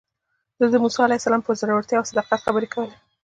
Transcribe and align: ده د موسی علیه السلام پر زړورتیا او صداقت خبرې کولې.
ده 0.59 0.65
د 0.73 0.75
موسی 0.83 0.99
علیه 1.05 1.19
السلام 1.19 1.41
پر 1.45 1.53
زړورتیا 1.61 1.97
او 1.99 2.09
صداقت 2.11 2.39
خبرې 2.45 2.67
کولې. 2.73 2.95